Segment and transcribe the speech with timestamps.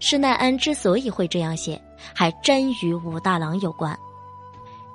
[0.00, 1.80] 施耐庵之所以会这样写，
[2.14, 3.98] 还真与武大郎有关。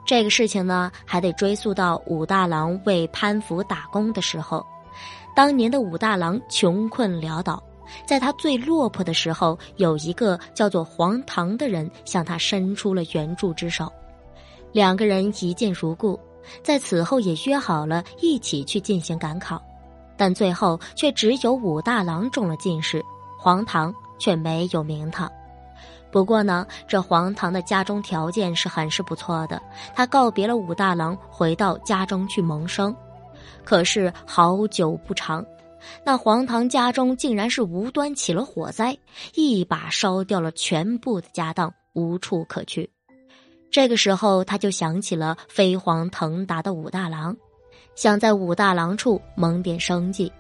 [0.06, 4.66] 这个事情呢，还得追溯到武大郎为潘福打工的时候。
[5.36, 7.62] 当年的武大郎穷困潦倒，
[8.05, 13.91] 在他最落魄的时候，有一个叫做黄堂的人向他伸出了援助之手，
[14.71, 16.20] 两个人一见如故，
[16.61, 19.59] 在此后也约好了一起去进行赶考，
[20.15, 23.04] 但最后却只有武大郎中了进士，
[23.39, 23.91] 黄堂
[24.24, 25.30] 却没有名堂。
[26.10, 29.62] 不过呢，这黄堂的家中条件是很是不错的，
[29.94, 32.95] 他告别了武大郎，回到家中去谋生。
[33.66, 35.45] 可是好久不长，
[36.05, 38.98] 那黄堂家中竟然是无端起了火灾，
[39.34, 42.90] 一把烧掉了全部的家当，无处可去。
[43.70, 47.36] 这个时候，他就想起了飞黄腾达的武大郎，
[47.95, 50.31] 想在武大郎处蒙点生计。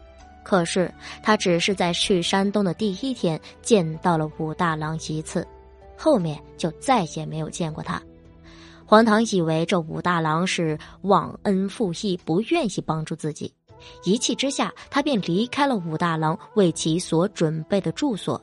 [0.43, 5.47] 可是他只是在去山东的第一天见到了武大郎一次，
[5.97, 8.01] 后面就再也没有见过他。
[8.85, 13.51] 黄堂以为这武大郎是忘恩负义，不愿意帮助自己，
[14.03, 18.39] 一气之下，他便离开了武大郎为其所准备的住所。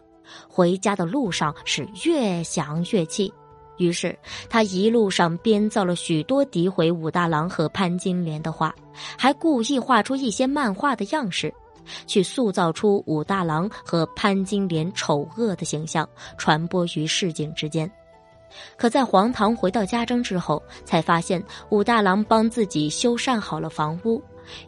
[0.49, 3.33] 回家的路上是越想越气，
[3.79, 8.75] 于是他一路上编造了许多诋毁武大郎和潘金莲的话，
[9.19, 11.53] 还故意画出一些漫画的样式，
[12.07, 17.91] 去塑造出武大郎和潘金莲丑恶的形象，传播于市井之间。
[18.77, 24.21] 可在黄堂回到家中之后，才发现武大郎帮自己修缮好了房屋。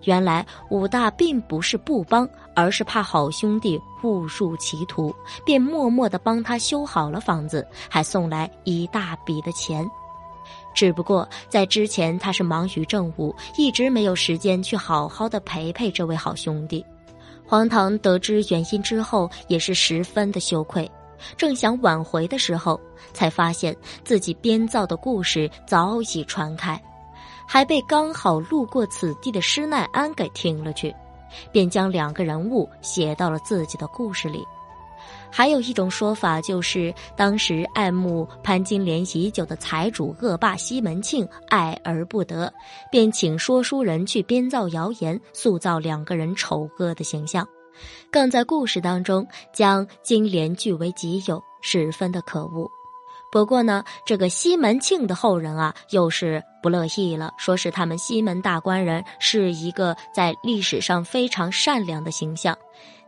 [0.04, 5.12] 原来武大并不是不帮，而是怕好兄弟误入歧途，
[5.44, 9.84] 便默默地帮他修好了房子，还送来一大笔的钱。
[10.72, 16.84] 只不过在之前他是忙于政务，一直没有时间去好好的陪陪这位好兄弟。
[17.52, 20.90] 黄唐得知原因之后，也是十分的羞愧。
[21.36, 22.80] 正想挽回的时候，
[23.12, 26.82] 才发现自己编造的故事早已传开，
[27.46, 30.96] 还被刚好路过此地的施耐庵给听了去，
[31.52, 34.42] 便将两个人物写到了自己的故事里。
[35.30, 42.52] 还有一种说法，就是当时爱慕潘金莲已久的财主恶霸西门庆爱而不得，
[42.90, 47.48] 便请说书人去编造谣言，塑造两个人丑恶的形象。
[48.10, 52.70] 更在故事当中将金莲据为己有，十分的可恶。
[53.32, 62.54] 不过呢，这个西门庆的后人啊，又是不乐意了，说是他们西门大官人是一个在历史上非常善良的形象，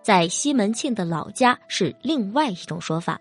[0.04, 3.18] 在西门庆的老家是另外一种说法。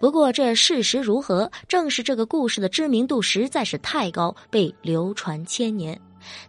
[0.00, 5.98] 不过这事实如何，正是这个故事的知名度实在是太高，被流传千年。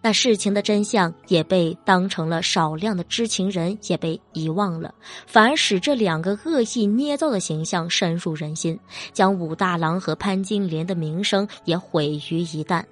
[0.02, 4.94] 那事情的真相也被当成了少量的知情人也被遗忘了，
[5.28, 8.78] 反而使这两个恶意捏造的形象深入人心，
[9.14, 12.84] 将武大郎和潘金莲的名声也毁于一旦，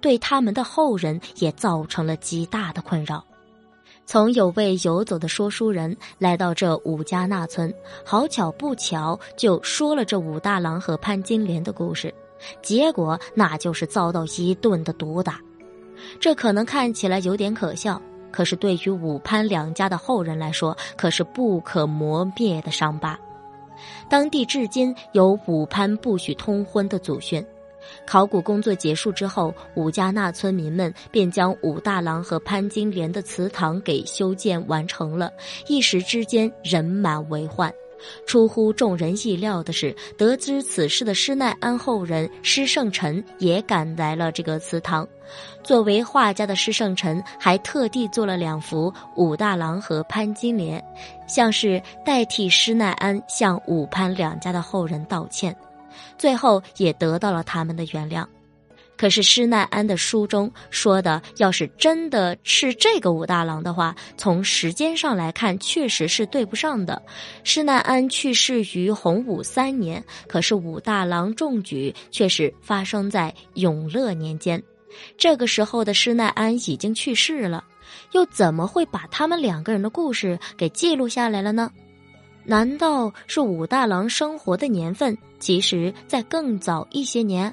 [0.00, 3.24] 对他们的后人也造成了极大的困扰。
[4.06, 7.74] 从有位游走的说书人来到这武家那村，
[8.04, 12.14] 好巧不巧就说了这武大郎和潘金莲的故事，
[12.62, 15.40] 结果那就是遭到一顿的毒打。
[16.20, 18.00] 这可能看起来有点可笑，
[18.30, 23.18] 可是对于武潘两家的后人来说，可是不可磨灭的伤疤。
[24.08, 27.44] 当地至今有武潘不许通婚的祖训。
[28.06, 35.30] 考古工作结束之后，武家那村民们便将武大郎和潘金莲的祠堂给修建完成了，
[35.66, 37.72] 一时之间人满为患。
[38.26, 45.08] 出乎众人意料的是，得知此事的施耐庵后人施圣臣也赶来了这个祠堂。
[45.62, 50.80] 作为画家的施圣臣还特地做了两幅武大郎和潘金莲，
[51.26, 55.56] 像是代替施耐庵向武潘两家的后人道歉，
[56.18, 58.26] 最后也得到了他们的原谅。
[58.98, 67.02] 可是施耐庵的书中说的，要是真的是这个武大郎的话，从时间上来看，确实是对不上的。
[67.44, 74.62] 施耐庵去世于洪武三年，可是武大郎中举却是发生在永乐年间。
[75.18, 77.62] 这个时候的施耐庵已经去世了，
[78.12, 81.70] 又怎么会把他们两个人的故事给记录下来了呢？
[82.48, 87.52] 难道是武大郎生活的年份，其实在更早一些年？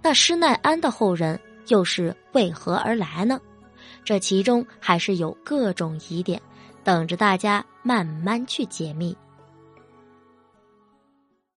[0.00, 1.38] 那施耐庵的后人
[1.68, 3.38] 又是为何而来呢？
[4.04, 6.40] 这其中还是有各种疑点，
[6.82, 9.14] 等着大家慢慢去解密。